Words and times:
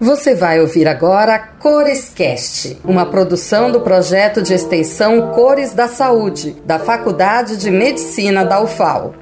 Você 0.00 0.34
vai 0.34 0.60
ouvir 0.60 0.88
agora 0.88 1.38
Corescast, 1.38 2.80
uma 2.84 3.08
produção 3.08 3.70
do 3.70 3.80
projeto 3.80 4.42
de 4.42 4.52
extensão 4.52 5.30
Cores 5.30 5.72
da 5.72 5.86
Saúde, 5.86 6.50
da 6.66 6.80
Faculdade 6.80 7.56
de 7.56 7.70
Medicina 7.70 8.44
da 8.44 8.60
UFAL. 8.60 9.14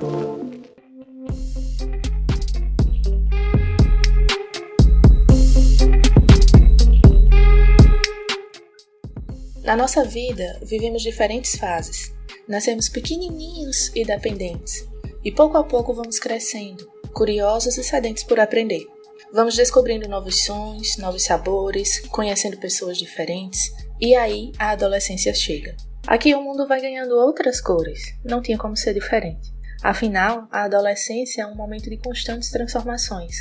Na 9.63 9.77
nossa 9.77 10.03
vida, 10.07 10.59
vivemos 10.63 11.03
diferentes 11.03 11.55
fases. 11.55 12.15
Nascemos 12.49 12.89
pequenininhos 12.89 13.93
e 13.95 14.07
dependentes, 14.07 14.89
e 15.23 15.31
pouco 15.31 15.59
a 15.59 15.65
pouco 15.65 15.93
vamos 15.93 16.19
crescendo, 16.19 16.91
curiosos 17.13 17.77
e 17.77 17.85
sedentos 17.85 18.25
por 18.25 18.41
aprender. 18.41 18.87
Vamos 19.35 19.57
descobrindo 19.57 20.07
novos 20.11 20.45
sons, 20.45 20.99
novos 20.99 21.25
sabores, 21.25 22.01
conhecendo 22.09 22.59
pessoas 22.59 22.99
diferentes, 22.99 23.73
e 23.99 24.15
aí 24.15 24.53
a 24.59 24.73
adolescência 24.73 25.33
chega. 25.33 25.75
Aqui 26.07 26.35
o 26.35 26.43
mundo 26.43 26.69
vai 26.69 26.83
ganhando 26.83 27.17
outras 27.17 27.59
cores, 27.59 28.15
não 28.23 28.43
tinha 28.43 28.59
como 28.59 28.77
ser 28.77 28.93
diferente. 28.93 29.51
Afinal, 29.83 30.47
a 30.53 30.65
adolescência 30.65 31.43
é 31.43 31.47
um 31.47 31.55
momento 31.55 31.89
de 31.89 31.97
constantes 31.97 32.51
transformações. 32.51 33.37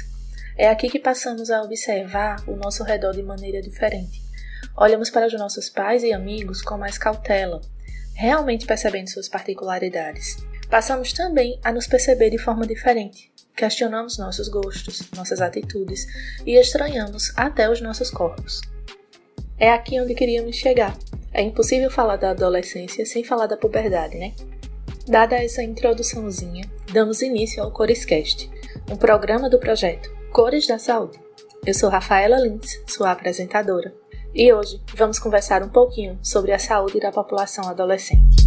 É 0.57 0.69
aqui 0.69 0.89
que 0.89 0.97
passamos 0.97 1.51
a 1.51 1.61
observar 1.61 2.41
o 2.47 2.55
nosso 2.55 2.85
redor 2.85 3.11
de 3.11 3.21
maneira 3.21 3.61
diferente. 3.61 4.21
Olhamos 4.77 5.09
para 5.09 5.27
os 5.27 5.33
nossos 5.33 5.69
pais 5.69 6.03
e 6.03 6.13
amigos 6.13 6.61
com 6.61 6.77
mais 6.77 6.97
cautela, 6.97 7.59
realmente 8.15 8.65
percebendo 8.65 9.09
suas 9.09 9.27
particularidades. 9.27 10.37
Passamos 10.69 11.11
também 11.11 11.59
a 11.61 11.73
nos 11.73 11.85
perceber 11.85 12.29
de 12.29 12.37
forma 12.37 12.65
diferente, 12.65 13.30
questionamos 13.61 14.17
nossos 14.17 14.47
gostos, 14.47 15.07
nossas 15.15 15.39
atitudes 15.39 16.07
e 16.47 16.59
estranhamos 16.59 17.31
até 17.37 17.69
os 17.69 17.79
nossos 17.79 18.09
corpos. 18.09 18.59
É 19.55 19.69
aqui 19.69 20.01
onde 20.01 20.15
queríamos 20.15 20.55
chegar. 20.55 20.97
É 21.31 21.43
impossível 21.43 21.91
falar 21.91 22.15
da 22.15 22.31
adolescência 22.31 23.05
sem 23.05 23.23
falar 23.23 23.45
da 23.45 23.55
puberdade, 23.55 24.17
né? 24.17 24.33
Dada 25.07 25.35
essa 25.35 25.61
introduçãozinha, 25.61 26.67
damos 26.91 27.21
início 27.21 27.61
ao 27.61 27.69
Corescast, 27.69 28.49
um 28.89 28.95
programa 28.95 29.47
do 29.47 29.59
projeto 29.59 30.09
Cores 30.33 30.65
da 30.65 30.79
Saúde. 30.79 31.19
Eu 31.63 31.75
sou 31.75 31.89
Rafaela 31.89 32.39
Lintz, 32.39 32.81
sua 32.87 33.11
apresentadora, 33.11 33.93
e 34.33 34.51
hoje 34.51 34.81
vamos 34.95 35.19
conversar 35.19 35.61
um 35.61 35.69
pouquinho 35.69 36.17
sobre 36.23 36.51
a 36.51 36.57
saúde 36.57 36.99
da 36.99 37.11
população 37.11 37.67
adolescente. 37.69 38.40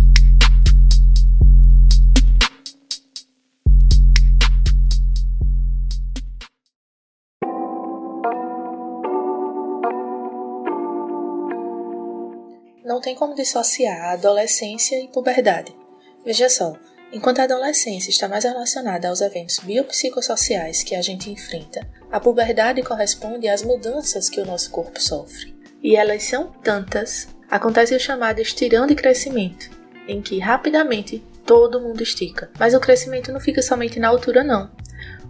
Tem 13.05 13.15
como 13.15 13.35
dissociar 13.35 14.01
a 14.01 14.13
adolescência 14.13 14.99
e 14.99 15.09
puberdade. 15.09 15.77
Veja 16.25 16.49
só, 16.49 16.75
enquanto 17.13 17.41
a 17.41 17.45
adolescência 17.45 18.09
está 18.09 18.27
mais 18.27 18.45
relacionada 18.45 19.09
aos 19.09 19.21
eventos 19.21 19.59
biopsicossociais 19.59 20.83
que 20.83 20.95
a 20.95 21.03
gente 21.03 21.31
enfrenta, 21.31 21.87
a 22.11 22.19
puberdade 22.19 22.83
corresponde 22.83 23.47
às 23.47 23.63
mudanças 23.63 24.31
que 24.31 24.41
o 24.41 24.47
nosso 24.47 24.71
corpo 24.71 24.99
sofre. 25.03 25.55
E 25.83 25.97
elas 25.97 26.23
são 26.23 26.51
tantas, 26.63 27.29
acontece 27.51 27.95
o 27.95 28.01
chamado 28.01 28.41
estirão 28.41 28.87
de 28.87 28.95
crescimento, 28.95 29.69
em 30.09 30.23
que 30.23 30.39
rapidamente 30.39 31.23
todo 31.45 31.83
mundo 31.83 32.03
estica. 32.03 32.51
Mas 32.59 32.73
o 32.73 32.81
crescimento 32.81 33.31
não 33.31 33.39
fica 33.39 33.61
somente 33.61 34.01
na 34.01 34.09
altura, 34.09 34.43
não. 34.43 34.71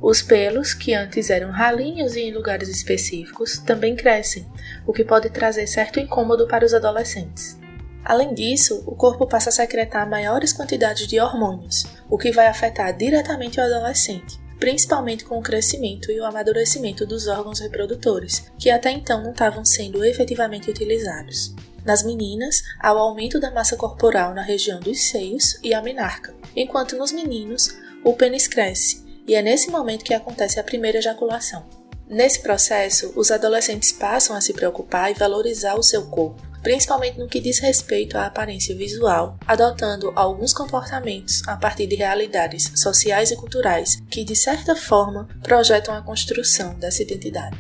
Os 0.01 0.23
pelos, 0.23 0.75
que 0.75 0.95
antes 0.95 1.29
eram 1.29 1.51
ralinhos 1.51 2.15
e 2.15 2.21
em 2.21 2.33
lugares 2.33 2.69
específicos, 2.69 3.59
também 3.59 3.97
crescem, 3.97 4.47
o 4.87 4.93
que 4.93 5.03
pode 5.03 5.29
trazer 5.29 5.67
certo 5.67 5.99
incômodo 5.99 6.47
para 6.47 6.65
os 6.65 6.73
adolescentes. 6.73 7.64
Além 8.05 8.35
disso, 8.35 8.83
o 8.87 8.95
corpo 8.95 9.27
passa 9.27 9.49
a 9.49 9.53
secretar 9.53 10.09
maiores 10.09 10.53
quantidades 10.53 11.07
de 11.07 11.19
hormônios, 11.19 11.87
o 12.11 12.19
que 12.19 12.31
vai 12.31 12.47
afetar 12.47 12.95
diretamente 12.95 13.59
o 13.59 13.63
adolescente, 13.63 14.39
principalmente 14.61 15.25
com 15.25 15.39
o 15.39 15.43
crescimento 15.43 16.13
e 16.13 16.21
o 16.21 16.25
amadurecimento 16.25 17.07
dos 17.07 17.27
órgãos 17.27 17.61
reprodutores, 17.61 18.45
que 18.59 18.71
até 18.71 18.91
então 18.91 19.23
não 19.23 19.31
estavam 19.31 19.65
sendo 19.65 20.05
efetivamente 20.05 20.71
utilizados. 20.71 21.55
Nas 21.83 22.03
meninas, 22.03 22.63
há 22.79 22.93
o 22.93 22.99
aumento 22.99 23.41
da 23.41 23.51
massa 23.51 23.77
corporal 23.77 24.35
na 24.35 24.43
região 24.43 24.81
dos 24.81 25.09
seios 25.09 25.59
e 25.63 25.73
a 25.73 25.81
menarca, 25.81 26.35
enquanto 26.55 26.97
nos 26.97 27.13
meninos, 27.13 27.75
o 28.03 28.13
pênis 28.13 28.47
cresce, 28.47 29.03
e 29.27 29.35
é 29.35 29.41
nesse 29.41 29.71
momento 29.71 30.05
que 30.05 30.15
acontece 30.15 30.61
a 30.61 30.65
primeira 30.65 30.99
ejaculação. 30.99 31.65
Nesse 32.07 32.41
processo, 32.41 33.13
os 33.17 33.31
adolescentes 33.31 33.93
passam 33.93 34.37
a 34.37 34.41
se 34.41 34.53
preocupar 34.53 35.11
e 35.11 35.15
valorizar 35.15 35.75
o 35.75 35.83
seu 35.83 36.07
corpo, 36.07 36.54
principalmente 36.65 37.19
no 37.19 37.29
que 37.29 37.41
diz 37.41 37.59
respeito 37.59 38.17
à 38.17 38.25
aparência 38.27 38.75
visual, 38.75 39.39
adotando 39.47 40.11
alguns 40.17 40.55
comportamentos 40.55 41.47
a 41.47 41.57
partir 41.57 41.87
de 41.87 41.95
realidades 41.95 42.73
sociais 42.75 43.31
e 43.31 43.37
culturais 43.37 44.03
que, 44.11 44.25
de 44.25 44.35
certa 44.35 44.75
forma, 44.75 45.29
projetam 45.43 45.95
a 45.95 46.01
construção 46.01 46.75
dessa 46.79 47.03
identidade. 47.03 47.57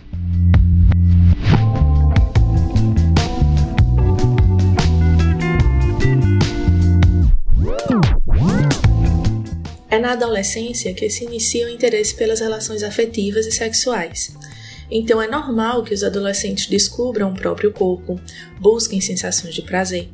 É 9.90 9.98
na 9.98 10.12
adolescência 10.12 10.92
que 10.92 11.08
se 11.08 11.24
inicia 11.24 11.66
o 11.66 11.70
interesse 11.70 12.16
pelas 12.16 12.40
relações 12.40 12.82
afetivas 12.82 13.46
e 13.46 13.52
sexuais. 13.52 14.34
Então 14.90 15.20
é 15.20 15.26
normal 15.26 15.82
que 15.82 15.94
os 15.94 16.04
adolescentes 16.04 16.66
descubram 16.66 17.32
o 17.32 17.34
próprio 17.34 17.72
corpo, 17.72 18.20
busquem 18.60 19.00
sensações 19.00 19.54
de 19.54 19.62
prazer. 19.62 20.10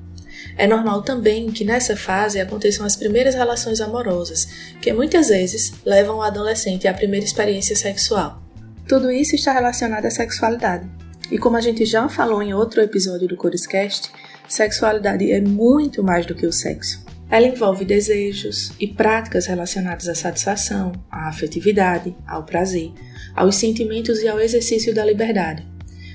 É 0.56 0.66
normal 0.66 1.02
também 1.02 1.50
que 1.50 1.64
nessa 1.64 1.96
fase 1.96 2.40
aconteçam 2.40 2.84
as 2.84 2.96
primeiras 2.96 3.34
relações 3.34 3.80
amorosas, 3.80 4.48
que 4.80 4.92
muitas 4.92 5.28
vezes 5.28 5.72
levam 5.84 6.16
o 6.16 6.22
adolescente 6.22 6.88
à 6.88 6.94
primeira 6.94 7.24
experiência 7.24 7.76
sexual. 7.76 8.42
Tudo 8.88 9.10
isso 9.10 9.34
está 9.34 9.52
relacionado 9.52 10.06
à 10.06 10.10
sexualidade. 10.10 10.88
E 11.30 11.38
como 11.38 11.56
a 11.56 11.60
gente 11.60 11.84
já 11.84 12.08
falou 12.08 12.42
em 12.42 12.52
outro 12.52 12.80
episódio 12.80 13.28
do 13.28 13.36
Corescast, 13.36 14.10
sexualidade 14.48 15.30
é 15.30 15.40
muito 15.40 16.02
mais 16.02 16.26
do 16.26 16.34
que 16.34 16.46
o 16.46 16.52
sexo. 16.52 17.09
Ela 17.30 17.46
envolve 17.46 17.84
desejos 17.84 18.72
e 18.80 18.88
práticas 18.88 19.46
relacionadas 19.46 20.08
à 20.08 20.14
satisfação, 20.14 20.92
à 21.08 21.28
afetividade, 21.28 22.14
ao 22.26 22.44
prazer, 22.44 22.90
aos 23.36 23.54
sentimentos 23.54 24.20
e 24.20 24.28
ao 24.28 24.40
exercício 24.40 24.92
da 24.92 25.04
liberdade. 25.04 25.64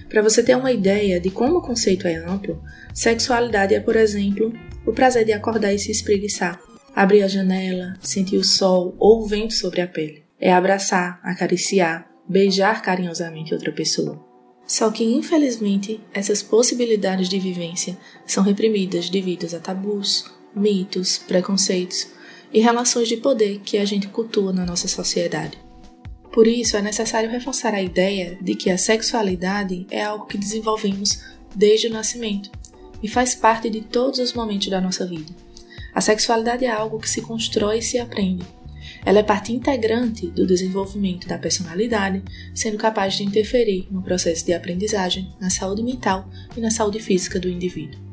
Para 0.10 0.22
você 0.22 0.44
ter 0.44 0.56
uma 0.56 0.72
ideia 0.72 1.20
de 1.20 1.30
como 1.30 1.58
o 1.58 1.62
conceito 1.62 2.08
é 2.08 2.16
amplo, 2.16 2.62
sexualidade 2.94 3.74
é, 3.74 3.80
por 3.80 3.96
exemplo, 3.96 4.54
o 4.86 4.92
prazer 4.92 5.26
de 5.26 5.34
acordar 5.34 5.74
e 5.74 5.80
se 5.80 5.92
espreguiçar, 5.92 6.60
abrir 6.94 7.24
a 7.24 7.28
janela, 7.28 7.94
sentir 8.02 8.38
o 8.38 8.44
sol 8.44 8.96
ou 9.00 9.24
o 9.24 9.28
vento 9.28 9.54
sobre 9.54 9.82
a 9.82 9.88
pele. 9.88 10.24
É 10.40 10.54
abraçar, 10.54 11.20
acariciar, 11.24 12.10
beijar 12.28 12.82
carinhosamente 12.82 13.54
outra 13.54 13.72
pessoa. 13.72 14.24
Só 14.68 14.90
que, 14.90 15.04
infelizmente, 15.04 16.02
essas 16.14 16.42
possibilidades 16.42 17.30
de 17.30 17.40
vivência 17.40 17.98
são 18.26 18.44
reprimidas 18.44 19.10
devido 19.10 19.46
a 19.56 19.60
tabus, 19.60 20.26
mitos, 20.56 21.18
preconceitos 21.18 22.08
e 22.54 22.60
relações 22.60 23.08
de 23.08 23.18
poder 23.18 23.60
que 23.60 23.78
a 23.78 23.86
gente 23.86 24.08
cultua 24.08 24.54
na 24.54 24.66
nossa 24.66 24.88
sociedade. 24.88 25.58
Por 26.32 26.48
isso, 26.48 26.76
é 26.76 26.82
necessário 26.82 27.30
reforçar 27.30 27.74
a 27.74 27.82
ideia 27.82 28.38
de 28.42 28.56
que 28.56 28.70
a 28.70 28.78
sexualidade 28.78 29.86
é 29.90 30.04
algo 30.04 30.26
que 30.26 30.38
desenvolvemos 30.38 31.22
desde 31.56 31.88
o 31.88 31.92
nascimento 31.92 32.50
e 33.02 33.08
faz 33.08 33.36
parte 33.36 33.70
de 33.70 33.82
todos 33.82 34.20
os 34.20 34.34
momentos 34.34 34.68
da 34.68 34.82
nossa 34.82 35.06
vida. 35.06 35.34
A 35.94 36.02
sexualidade 36.02 36.66
é 36.66 36.70
algo 36.70 37.00
que 37.00 37.10
se 37.10 37.22
constrói 37.22 37.80
e 37.80 37.82
se 37.82 37.98
aprende. 37.98 38.46
Ela 39.06 39.20
é 39.20 39.24
parte 39.24 39.54
integrante 39.54 40.28
do 40.28 40.46
desenvolvimento 40.46 41.28
da 41.28 41.38
personalidade, 41.38 42.22
sendo 42.54 42.78
capaz 42.78 43.14
de 43.14 43.24
interferir 43.24 43.88
no 43.90 44.02
processo 44.02 44.46
de 44.46 44.54
aprendizagem, 44.54 45.32
na 45.40 45.50
saúde 45.50 45.84
mental 45.84 46.28
e 46.58 46.60
na 46.60 46.72
saúde 46.72 47.00
física 47.00 47.40
do 47.40 47.48
indivíduo. 47.48 48.05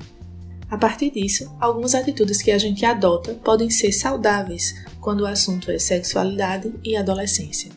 A 0.72 0.78
partir 0.78 1.10
disso, 1.10 1.54
algumas 1.60 1.94
atitudes 1.94 2.40
que 2.40 2.50
a 2.50 2.56
gente 2.56 2.82
adota 2.86 3.34
podem 3.44 3.68
ser 3.68 3.92
saudáveis 3.92 4.74
quando 5.02 5.20
o 5.20 5.26
assunto 5.26 5.70
é 5.70 5.78
sexualidade 5.78 6.72
e 6.82 6.96
adolescência. 6.96 7.70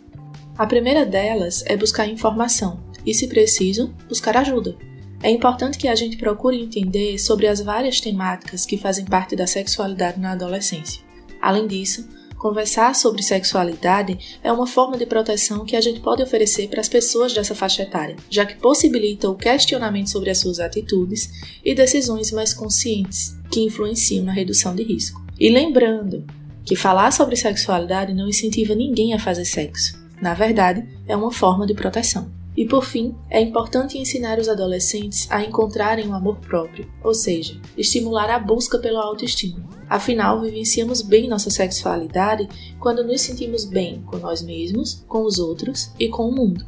A 0.57 0.65
primeira 0.65 1.05
delas 1.05 1.61
é 1.67 1.75
buscar 1.75 2.07
informação 2.07 2.79
e, 3.05 3.13
se 3.13 3.27
preciso, 3.27 3.93
buscar 4.07 4.37
ajuda. 4.37 4.77
É 5.21 5.29
importante 5.29 5.77
que 5.77 5.89
a 5.89 5.95
gente 5.95 6.15
procure 6.15 6.63
entender 6.63 7.19
sobre 7.19 7.47
as 7.47 7.59
várias 7.59 7.99
temáticas 7.99 8.65
que 8.65 8.77
fazem 8.77 9.03
parte 9.03 9.35
da 9.35 9.45
sexualidade 9.45 10.17
na 10.17 10.31
adolescência. 10.31 11.03
Além 11.41 11.67
disso, 11.67 12.07
Conversar 12.45 12.93
sobre 12.93 13.23
sexualidade 13.23 14.37
é 14.43 14.51
uma 14.51 14.67
forma 14.67 14.99
de 14.99 15.07
proteção 15.07 15.65
que 15.65 15.75
a 15.75 15.81
gente 15.81 15.99
pode 15.99 16.21
oferecer 16.21 16.67
para 16.67 16.79
as 16.79 16.87
pessoas 16.87 17.33
dessa 17.33 17.55
faixa 17.55 17.81
etária, 17.81 18.17
já 18.29 18.45
que 18.45 18.55
possibilita 18.57 19.27
o 19.27 19.33
questionamento 19.33 20.11
sobre 20.11 20.29
as 20.29 20.37
suas 20.37 20.59
atitudes 20.59 21.27
e 21.65 21.73
decisões 21.73 22.31
mais 22.31 22.53
conscientes, 22.53 23.35
que 23.49 23.61
influenciam 23.61 24.23
na 24.23 24.31
redução 24.31 24.75
de 24.75 24.83
risco. 24.83 25.25
E 25.39 25.49
lembrando 25.49 26.23
que 26.63 26.75
falar 26.75 27.09
sobre 27.09 27.35
sexualidade 27.35 28.13
não 28.13 28.29
incentiva 28.29 28.75
ninguém 28.75 29.15
a 29.15 29.19
fazer 29.19 29.45
sexo. 29.45 29.97
Na 30.21 30.35
verdade, 30.35 30.87
é 31.07 31.15
uma 31.15 31.31
forma 31.31 31.65
de 31.65 31.73
proteção. 31.73 32.31
E 32.55 32.63
por 32.63 32.85
fim, 32.85 33.15
é 33.27 33.41
importante 33.41 33.97
ensinar 33.97 34.37
os 34.37 34.47
adolescentes 34.47 35.25
a 35.31 35.43
encontrarem 35.43 36.07
o 36.07 36.13
amor 36.13 36.37
próprio, 36.41 36.87
ou 37.03 37.15
seja, 37.15 37.59
estimular 37.75 38.29
a 38.29 38.37
busca 38.37 38.77
pela 38.77 39.03
autoestima. 39.03 39.74
Afinal, 39.89 40.41
vivenciamos 40.41 41.01
bem 41.01 41.27
nossa 41.27 41.49
sexualidade 41.49 42.47
quando 42.79 43.03
nos 43.03 43.21
sentimos 43.21 43.65
bem 43.65 44.01
com 44.03 44.17
nós 44.17 44.41
mesmos, 44.41 45.03
com 45.07 45.23
os 45.23 45.37
outros 45.37 45.91
e 45.99 46.09
com 46.09 46.27
o 46.27 46.35
mundo. 46.35 46.65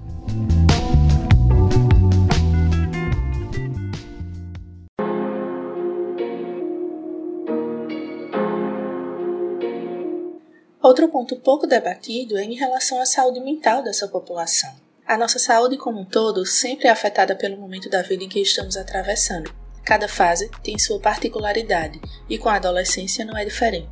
Outro 10.81 11.09
ponto 11.09 11.35
pouco 11.35 11.67
debatido 11.67 12.37
é 12.37 12.43
em 12.43 12.55
relação 12.55 13.01
à 13.01 13.05
saúde 13.05 13.41
mental 13.41 13.83
dessa 13.83 14.07
população. 14.07 14.69
A 15.05 15.17
nossa 15.17 15.37
saúde 15.37 15.77
como 15.77 16.01
um 16.01 16.05
todo 16.05 16.45
sempre 16.45 16.87
é 16.87 16.91
afetada 16.91 17.35
pelo 17.35 17.57
momento 17.57 17.89
da 17.89 18.01
vida 18.01 18.23
em 18.23 18.29
que 18.29 18.39
estamos 18.39 18.77
atravessando. 18.77 19.66
Cada 19.87 20.09
fase 20.09 20.51
tem 20.61 20.77
sua 20.77 20.99
particularidade 20.99 22.01
e 22.29 22.37
com 22.37 22.49
a 22.49 22.55
adolescência 22.55 23.23
não 23.23 23.37
é 23.37 23.45
diferente. 23.45 23.87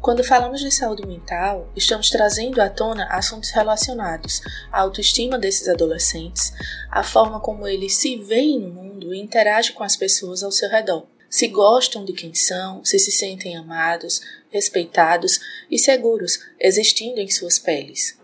Quando 0.00 0.24
falamos 0.24 0.58
de 0.58 0.70
saúde 0.70 1.06
mental, 1.06 1.70
estamos 1.76 2.08
trazendo 2.08 2.62
à 2.62 2.70
tona 2.70 3.04
assuntos 3.10 3.50
relacionados 3.50 4.40
à 4.72 4.80
autoestima 4.80 5.38
desses 5.38 5.68
adolescentes, 5.68 6.50
a 6.90 7.02
forma 7.02 7.40
como 7.40 7.68
eles 7.68 7.94
se 7.94 8.16
veem 8.16 8.58
no 8.58 8.70
mundo 8.70 9.12
e 9.12 9.20
interagem 9.20 9.74
com 9.74 9.84
as 9.84 9.96
pessoas 9.96 10.42
ao 10.42 10.50
seu 10.50 10.70
redor 10.70 11.06
se 11.28 11.48
gostam 11.48 12.06
de 12.06 12.14
quem 12.14 12.32
são, 12.32 12.82
se 12.82 12.98
se 12.98 13.10
sentem 13.10 13.54
amados, 13.54 14.22
respeitados 14.50 15.40
e 15.70 15.78
seguros 15.78 16.38
existindo 16.58 17.20
em 17.20 17.28
suas 17.28 17.58
peles. 17.58 18.16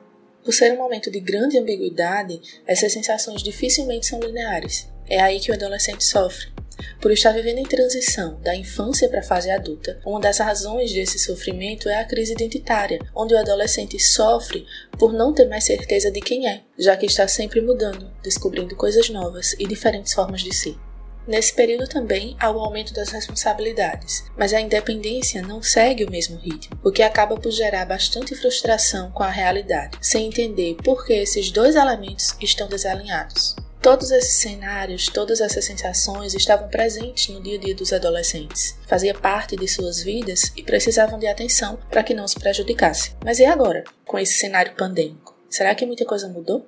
Por 0.43 0.55
ser 0.55 0.73
um 0.73 0.79
momento 0.79 1.11
de 1.11 1.21
grande 1.21 1.59
ambiguidade, 1.59 2.41
essas 2.67 2.93
sensações 2.95 3.43
dificilmente 3.43 4.07
são 4.07 4.21
lineares. 4.21 4.89
É 5.07 5.21
aí 5.21 5.39
que 5.39 5.51
o 5.51 5.55
adolescente 5.55 6.05
sofre. 6.05 6.51
Por 7.01 7.11
estar 7.11 7.33
vivendo 7.33 7.59
em 7.59 7.65
transição 7.67 8.39
da 8.41 8.55
infância 8.55 9.09
para 9.09 9.21
a 9.21 9.25
fase 9.25 9.51
adulta, 9.51 10.01
uma 10.05 10.21
das 10.21 10.39
razões 10.39 10.93
desse 10.93 11.19
sofrimento 11.19 11.89
é 11.89 12.01
a 12.01 12.05
crise 12.05 12.33
identitária, 12.33 13.01
onde 13.15 13.35
o 13.35 13.39
adolescente 13.39 13.99
sofre 13.99 14.67
por 14.99 15.13
não 15.13 15.33
ter 15.33 15.49
mais 15.49 15.65
certeza 15.65 16.11
de 16.11 16.21
quem 16.21 16.49
é, 16.49 16.63
já 16.79 16.97
que 16.97 17.07
está 17.07 17.27
sempre 17.27 17.61
mudando, 17.61 18.11
descobrindo 18.23 18.77
coisas 18.77 19.09
novas 19.09 19.55
e 19.59 19.67
diferentes 19.67 20.13
formas 20.13 20.43
de 20.43 20.55
ser. 20.55 20.77
Nesse 21.27 21.55
período 21.55 21.87
também 21.87 22.35
há 22.41 22.51
o 22.51 22.59
aumento 22.59 22.95
das 22.95 23.11
responsabilidades, 23.11 24.25
mas 24.37 24.53
a 24.53 24.61
independência 24.61 25.43
não 25.43 25.63
segue 25.63 26.05
o 26.05 26.11
mesmo 26.11 26.37
ritmo, 26.39 26.79
o 26.83 26.91
que 26.91 27.03
acaba 27.03 27.37
por 27.37 27.53
gerar 27.53 27.85
bastante 27.85 28.35
frustração 28.35 29.11
com 29.13 29.23
a 29.23 29.31
realidade, 29.31 29.99
sem 30.01 30.27
entender 30.27 30.77
por 30.83 31.07
que 31.07 31.13
esses 31.13 31.51
dois 31.51 31.77
elementos 31.77 32.35
estão 32.41 32.69
desalinhados. 32.69 33.55
Todos 33.83 34.11
esses 34.11 34.35
cenários, 34.35 35.07
todas 35.07 35.41
essas 35.41 35.65
sensações 35.65 36.35
estavam 36.35 36.69
presentes 36.69 37.35
no 37.35 37.43
dia 37.43 37.57
a 37.57 37.61
dia 37.61 37.75
dos 37.75 37.95
adolescentes, 37.95 38.77
fazia 38.87 39.15
parte 39.15 39.57
de 39.57 39.67
suas 39.67 40.03
vidas 40.03 40.53
e 40.55 40.63
precisavam 40.63 41.19
de 41.19 41.27
atenção 41.27 41.79
para 41.89 42.03
que 42.03 42.13
não 42.13 42.29
se 42.29 42.39
prejudicasse. 42.39 43.17
Mas 43.25 43.39
e 43.39 43.45
agora, 43.47 43.85
com 44.05 44.19
esse 44.19 44.35
cenário 44.35 44.75
pandêmico? 44.77 45.35
Será 45.49 45.75
que 45.75 45.87
muita 45.87 46.05
coisa 46.05 46.29
mudou? 46.29 46.67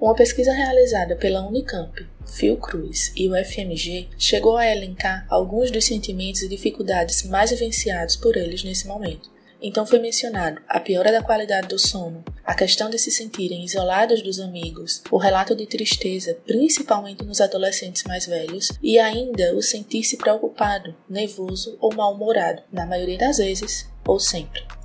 Uma 0.00 0.14
pesquisa 0.14 0.52
realizada 0.52 1.16
pela 1.16 1.44
Unicamp, 1.44 2.06
Fiocruz 2.24 3.10
e 3.16 3.28
o 3.28 3.32
FMG 3.34 4.08
chegou 4.16 4.56
a 4.56 4.64
elencar 4.64 5.26
alguns 5.28 5.72
dos 5.72 5.86
sentimentos 5.86 6.40
e 6.42 6.48
dificuldades 6.48 7.24
mais 7.24 7.50
vivenciados 7.50 8.14
por 8.14 8.36
eles 8.36 8.62
nesse 8.62 8.86
momento. 8.86 9.28
Então 9.60 9.84
foi 9.84 9.98
mencionado 9.98 10.62
a 10.68 10.78
piora 10.78 11.10
da 11.10 11.20
qualidade 11.20 11.66
do 11.66 11.80
sono, 11.80 12.24
a 12.44 12.54
questão 12.54 12.88
de 12.88 12.96
se 12.96 13.10
sentirem 13.10 13.64
isolados 13.64 14.22
dos 14.22 14.38
amigos, 14.38 15.02
o 15.10 15.16
relato 15.16 15.56
de 15.56 15.66
tristeza, 15.66 16.38
principalmente 16.46 17.24
nos 17.24 17.40
adolescentes 17.40 18.04
mais 18.04 18.24
velhos, 18.24 18.70
e 18.80 19.00
ainda 19.00 19.52
o 19.56 19.60
sentir-se 19.60 20.16
preocupado, 20.16 20.94
nervoso 21.10 21.76
ou 21.80 21.92
mal-humorado, 21.92 22.62
na 22.70 22.86
maioria 22.86 23.18
das 23.18 23.38
vezes 23.38 23.88
ou 24.06 24.20
sempre. 24.20 24.77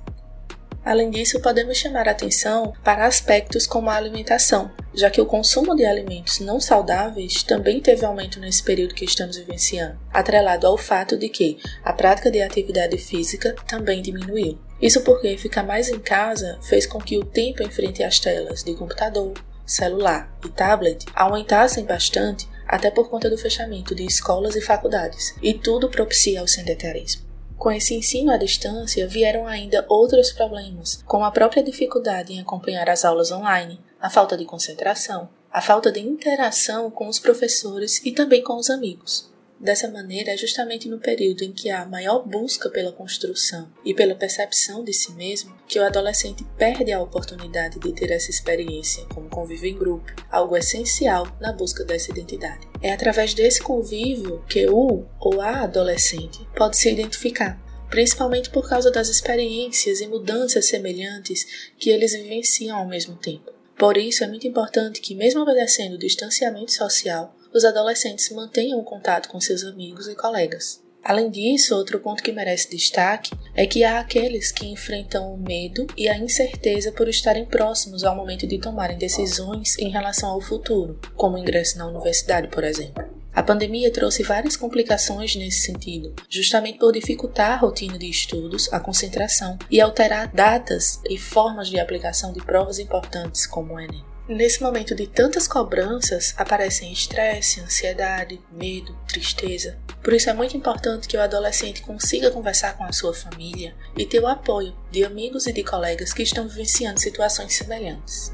Além 0.84 1.10
disso, 1.10 1.40
podemos 1.40 1.78
chamar 1.78 2.06
atenção 2.06 2.74
para 2.84 3.06
aspectos 3.06 3.66
como 3.66 3.88
a 3.88 3.96
alimentação, 3.96 4.70
já 4.92 5.08
que 5.08 5.20
o 5.20 5.24
consumo 5.24 5.74
de 5.74 5.84
alimentos 5.84 6.40
não 6.40 6.60
saudáveis 6.60 7.42
também 7.42 7.80
teve 7.80 8.04
aumento 8.04 8.38
nesse 8.38 8.62
período 8.62 8.94
que 8.94 9.06
estamos 9.06 9.38
vivenciando, 9.38 9.98
atrelado 10.12 10.66
ao 10.66 10.76
fato 10.76 11.16
de 11.16 11.30
que 11.30 11.58
a 11.82 11.92
prática 11.92 12.30
de 12.30 12.42
atividade 12.42 12.98
física 12.98 13.56
também 13.66 14.02
diminuiu. 14.02 14.58
Isso 14.80 15.00
porque 15.00 15.38
ficar 15.38 15.62
mais 15.62 15.88
em 15.88 15.98
casa 15.98 16.58
fez 16.62 16.86
com 16.86 16.98
que 16.98 17.16
o 17.16 17.24
tempo 17.24 17.62
em 17.62 17.70
frente 17.70 18.02
às 18.02 18.20
telas 18.20 18.62
de 18.62 18.74
computador, 18.74 19.32
celular 19.64 20.36
e 20.44 20.50
tablet 20.50 21.06
aumentassem 21.14 21.86
bastante, 21.86 22.46
até 22.68 22.90
por 22.90 23.08
conta 23.08 23.30
do 23.30 23.38
fechamento 23.38 23.94
de 23.94 24.04
escolas 24.04 24.54
e 24.54 24.60
faculdades, 24.60 25.34
e 25.42 25.54
tudo 25.54 25.88
propicia 25.88 26.42
o 26.42 26.48
sedentarismo. 26.48 27.23
Com 27.56 27.70
esse 27.70 27.94
ensino 27.94 28.32
à 28.32 28.36
distância 28.36 29.06
vieram 29.06 29.46
ainda 29.46 29.84
outros 29.88 30.32
problemas, 30.32 31.02
como 31.06 31.24
a 31.24 31.30
própria 31.30 31.62
dificuldade 31.62 32.32
em 32.32 32.40
acompanhar 32.40 32.90
as 32.90 33.04
aulas 33.04 33.30
online, 33.30 33.80
a 34.00 34.10
falta 34.10 34.36
de 34.36 34.44
concentração, 34.44 35.28
a 35.50 35.62
falta 35.62 35.90
de 35.90 36.00
interação 36.00 36.90
com 36.90 37.08
os 37.08 37.18
professores 37.18 38.04
e 38.04 38.12
também 38.12 38.42
com 38.42 38.56
os 38.56 38.70
amigos. 38.70 39.32
Dessa 39.64 39.88
maneira, 39.88 40.30
é 40.30 40.36
justamente 40.36 40.90
no 40.90 40.98
período 40.98 41.42
em 41.42 41.50
que 41.50 41.70
há 41.70 41.86
maior 41.86 42.22
busca 42.28 42.68
pela 42.68 42.92
construção 42.92 43.72
e 43.82 43.94
pela 43.94 44.14
percepção 44.14 44.84
de 44.84 44.92
si 44.92 45.10
mesmo 45.12 45.56
que 45.66 45.78
o 45.78 45.82
adolescente 45.82 46.44
perde 46.58 46.92
a 46.92 47.00
oportunidade 47.00 47.78
de 47.78 47.90
ter 47.94 48.10
essa 48.10 48.30
experiência 48.30 49.06
como 49.06 49.30
convívio 49.30 49.70
em 49.70 49.74
grupo, 49.74 50.04
algo 50.30 50.54
essencial 50.54 51.26
na 51.40 51.50
busca 51.50 51.82
dessa 51.82 52.10
identidade. 52.10 52.68
É 52.82 52.92
através 52.92 53.32
desse 53.32 53.62
convívio 53.62 54.44
que 54.46 54.66
o 54.66 55.06
ou 55.18 55.40
a 55.40 55.62
adolescente 55.62 56.46
pode 56.54 56.76
se 56.76 56.90
identificar, 56.90 57.58
principalmente 57.88 58.50
por 58.50 58.68
causa 58.68 58.90
das 58.90 59.08
experiências 59.08 60.02
e 60.02 60.06
mudanças 60.06 60.66
semelhantes 60.66 61.72
que 61.78 61.88
eles 61.88 62.12
vivenciam 62.12 62.76
ao 62.76 62.86
mesmo 62.86 63.16
tempo. 63.16 63.50
Por 63.78 63.96
isso, 63.96 64.22
é 64.22 64.28
muito 64.28 64.46
importante 64.46 65.00
que, 65.00 65.14
mesmo 65.14 65.40
obedecendo 65.40 65.94
o 65.94 65.98
distanciamento 65.98 66.70
social, 66.70 67.34
os 67.54 67.64
adolescentes 67.64 68.30
mantenham 68.30 68.80
o 68.80 68.84
contato 68.84 69.28
com 69.28 69.40
seus 69.40 69.62
amigos 69.62 70.08
e 70.08 70.16
colegas. 70.16 70.82
Além 71.04 71.30
disso, 71.30 71.76
outro 71.76 72.00
ponto 72.00 72.22
que 72.22 72.32
merece 72.32 72.70
destaque 72.70 73.30
é 73.54 73.66
que 73.66 73.84
há 73.84 74.00
aqueles 74.00 74.50
que 74.50 74.66
enfrentam 74.66 75.32
o 75.32 75.36
medo 75.36 75.86
e 75.96 76.08
a 76.08 76.18
incerteza 76.18 76.90
por 76.90 77.08
estarem 77.08 77.44
próximos 77.44 78.02
ao 78.02 78.16
momento 78.16 78.46
de 78.46 78.58
tomarem 78.58 78.96
decisões 78.96 79.78
em 79.78 79.90
relação 79.90 80.30
ao 80.30 80.40
futuro, 80.40 80.98
como 81.14 81.36
o 81.36 81.38
ingresso 81.38 81.76
na 81.76 81.86
universidade, 81.86 82.48
por 82.48 82.64
exemplo. 82.64 83.04
A 83.34 83.42
pandemia 83.42 83.92
trouxe 83.92 84.22
várias 84.22 84.56
complicações 84.56 85.36
nesse 85.36 85.62
sentido, 85.62 86.14
justamente 86.28 86.78
por 86.78 86.92
dificultar 86.92 87.52
a 87.52 87.56
rotina 87.56 87.98
de 87.98 88.08
estudos, 88.08 88.72
a 88.72 88.80
concentração 88.80 89.58
e 89.70 89.80
alterar 89.80 90.32
datas 90.32 91.00
e 91.10 91.18
formas 91.18 91.68
de 91.68 91.78
aplicação 91.78 92.32
de 92.32 92.42
provas 92.44 92.78
importantes 92.78 93.46
como 93.46 93.74
o 93.74 93.80
Enem. 93.80 94.13
Nesse 94.26 94.62
momento 94.62 94.94
de 94.94 95.06
tantas 95.06 95.46
cobranças, 95.46 96.32
aparecem 96.38 96.90
estresse, 96.90 97.60
ansiedade, 97.60 98.40
medo, 98.50 98.96
tristeza. 99.06 99.76
Por 100.02 100.14
isso 100.14 100.30
é 100.30 100.32
muito 100.32 100.56
importante 100.56 101.06
que 101.06 101.14
o 101.14 101.20
adolescente 101.20 101.82
consiga 101.82 102.30
conversar 102.30 102.78
com 102.78 102.84
a 102.84 102.92
sua 102.92 103.12
família 103.12 103.74
e 103.94 104.06
ter 104.06 104.20
o 104.20 104.26
apoio 104.26 104.74
de 104.90 105.04
amigos 105.04 105.46
e 105.46 105.52
de 105.52 105.62
colegas 105.62 106.14
que 106.14 106.22
estão 106.22 106.48
vivenciando 106.48 107.00
situações 107.00 107.54
semelhantes. 107.54 108.32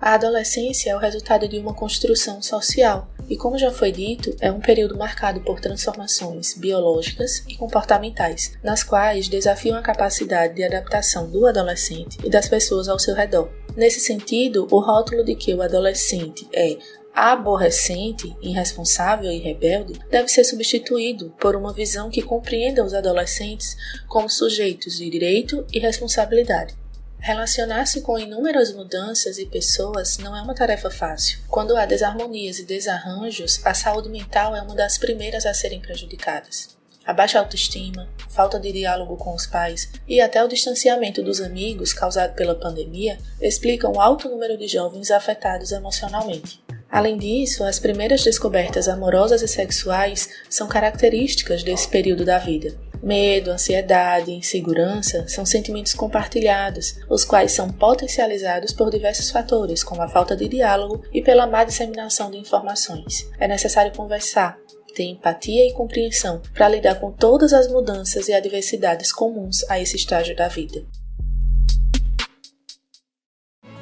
A 0.00 0.14
adolescência 0.14 0.90
é 0.90 0.96
o 0.96 0.98
resultado 0.98 1.46
de 1.46 1.58
uma 1.58 1.74
construção 1.74 2.40
social 2.40 3.11
e, 3.28 3.36
como 3.36 3.58
já 3.58 3.70
foi 3.70 3.92
dito, 3.92 4.34
é 4.40 4.50
um 4.50 4.60
período 4.60 4.96
marcado 4.96 5.40
por 5.40 5.60
transformações 5.60 6.54
biológicas 6.54 7.44
e 7.48 7.56
comportamentais, 7.56 8.52
nas 8.62 8.82
quais 8.82 9.28
desafiam 9.28 9.76
a 9.76 9.82
capacidade 9.82 10.54
de 10.54 10.64
adaptação 10.64 11.30
do 11.30 11.46
adolescente 11.46 12.18
e 12.24 12.30
das 12.30 12.48
pessoas 12.48 12.88
ao 12.88 12.98
seu 12.98 13.14
redor. 13.14 13.50
Nesse 13.76 14.00
sentido, 14.00 14.66
o 14.70 14.80
rótulo 14.80 15.24
de 15.24 15.34
que 15.34 15.54
o 15.54 15.62
adolescente 15.62 16.46
é 16.52 16.76
aborrecente, 17.14 18.34
irresponsável 18.40 19.30
e 19.30 19.38
rebelde 19.38 19.98
deve 20.10 20.28
ser 20.28 20.44
substituído 20.44 21.30
por 21.38 21.54
uma 21.54 21.72
visão 21.72 22.10
que 22.10 22.22
compreenda 22.22 22.84
os 22.84 22.94
adolescentes 22.94 23.76
como 24.08 24.30
sujeitos 24.30 24.96
de 24.96 25.10
direito 25.10 25.66
e 25.72 25.78
responsabilidade. 25.78 26.81
Relacionar-se 27.22 28.00
com 28.00 28.18
inúmeras 28.18 28.74
mudanças 28.74 29.38
e 29.38 29.46
pessoas 29.46 30.18
não 30.18 30.36
é 30.36 30.42
uma 30.42 30.56
tarefa 30.56 30.90
fácil. 30.90 31.38
Quando 31.46 31.76
há 31.76 31.86
desarmonias 31.86 32.58
e 32.58 32.64
desarranjos, 32.64 33.64
a 33.64 33.72
saúde 33.72 34.08
mental 34.08 34.56
é 34.56 34.60
uma 34.60 34.74
das 34.74 34.98
primeiras 34.98 35.46
a 35.46 35.54
serem 35.54 35.80
prejudicadas. 35.80 36.76
A 37.06 37.12
baixa 37.12 37.38
autoestima, 37.38 38.08
falta 38.28 38.58
de 38.58 38.72
diálogo 38.72 39.16
com 39.16 39.36
os 39.36 39.46
pais 39.46 39.88
e 40.08 40.20
até 40.20 40.42
o 40.42 40.48
distanciamento 40.48 41.22
dos 41.22 41.40
amigos 41.40 41.92
causado 41.92 42.34
pela 42.34 42.56
pandemia 42.56 43.16
explicam 43.40 43.92
o 43.92 44.00
alto 44.00 44.28
número 44.28 44.58
de 44.58 44.66
jovens 44.66 45.12
afetados 45.12 45.70
emocionalmente. 45.70 46.60
Além 46.90 47.16
disso, 47.16 47.62
as 47.62 47.78
primeiras 47.78 48.24
descobertas 48.24 48.88
amorosas 48.88 49.42
e 49.42 49.48
sexuais 49.48 50.28
são 50.50 50.66
características 50.66 51.62
desse 51.62 51.88
período 51.88 52.24
da 52.24 52.38
vida. 52.38 52.76
Medo, 53.02 53.50
ansiedade 53.50 54.30
insegurança 54.30 55.26
são 55.26 55.44
sentimentos 55.44 55.92
compartilhados, 55.92 57.00
os 57.10 57.24
quais 57.24 57.50
são 57.50 57.68
potencializados 57.68 58.72
por 58.72 58.90
diversos 58.90 59.30
fatores, 59.30 59.82
como 59.82 60.02
a 60.02 60.08
falta 60.08 60.36
de 60.36 60.46
diálogo 60.48 61.02
e 61.12 61.20
pela 61.20 61.46
má 61.46 61.64
disseminação 61.64 62.30
de 62.30 62.38
informações. 62.38 63.28
É 63.40 63.48
necessário 63.48 63.92
conversar, 63.96 64.56
ter 64.94 65.04
empatia 65.04 65.66
e 65.66 65.72
compreensão 65.72 66.40
para 66.54 66.68
lidar 66.68 67.00
com 67.00 67.10
todas 67.10 67.52
as 67.52 67.66
mudanças 67.66 68.28
e 68.28 68.32
adversidades 68.32 69.12
comuns 69.12 69.68
a 69.68 69.80
esse 69.80 69.96
estágio 69.96 70.36
da 70.36 70.46
vida. 70.46 70.84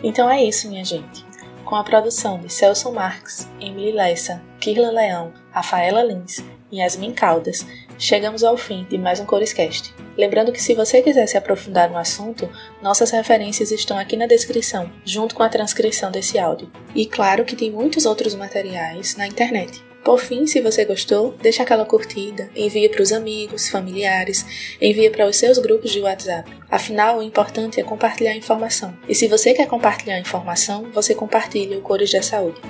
Então 0.02 0.30
é 0.30 0.42
isso, 0.42 0.66
minha 0.68 0.84
gente 0.84 1.28
com 1.70 1.76
a 1.76 1.84
produção 1.84 2.40
de 2.40 2.52
Celso 2.52 2.90
Marques, 2.90 3.48
Emily 3.60 3.92
Lessa, 3.92 4.42
Kirla 4.58 4.90
Leão, 4.90 5.32
Rafaela 5.52 6.02
Lins 6.02 6.42
e 6.68 6.80
Yasmin 6.80 7.12
Caldas, 7.12 7.64
chegamos 8.00 8.42
ao 8.42 8.57
fim 8.57 8.87
de 8.88 8.97
mais 8.97 9.21
um 9.21 9.26
Corescast. 9.26 9.95
Lembrando 10.16 10.50
que 10.50 10.62
se 10.62 10.75
você 10.75 11.02
quiser 11.02 11.26
se 11.26 11.37
aprofundar 11.37 11.90
no 11.90 11.99
assunto, 11.99 12.49
nossas 12.83 13.11
referências 13.11 13.71
estão 13.71 13.99
aqui 13.99 14.16
na 14.16 14.26
descrição, 14.26 14.90
junto 15.04 15.35
com 15.35 15.42
a 15.42 15.49
transcrição 15.50 16.11
desse 16.11 16.38
áudio. 16.38 16.71
E 16.95 17.04
claro 17.04 17.45
que 17.45 17.54
tem 17.54 17.71
muitos 17.71 18.07
outros 18.07 18.35
materiais 18.35 19.16
na 19.16 19.26
internet. 19.26 19.85
Por 20.02 20.19
fim, 20.19 20.47
se 20.47 20.62
você 20.62 20.83
gostou, 20.87 21.35
deixa 21.42 21.62
aquela 21.62 21.85
curtida, 21.85 22.49
envie 22.57 22.88
para 22.88 23.02
os 23.02 23.12
amigos, 23.12 23.69
familiares, 23.69 24.47
envie 24.80 25.11
para 25.11 25.26
os 25.26 25.37
seus 25.37 25.59
grupos 25.59 25.90
de 25.90 26.00
WhatsApp. 26.00 26.50
Afinal, 26.71 27.19
o 27.19 27.23
importante 27.23 27.78
é 27.78 27.85
compartilhar 27.85 28.35
informação. 28.35 28.97
E 29.07 29.14
se 29.14 29.28
você 29.28 29.52
quer 29.52 29.66
compartilhar 29.66 30.19
informação, 30.19 30.90
você 30.95 31.14
compartilha 31.14 31.76
o 31.76 31.83
Cores 31.83 32.11
da 32.11 32.23
Saúde. 32.23 32.61